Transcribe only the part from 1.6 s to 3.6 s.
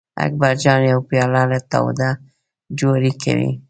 تاوده جواري کوي.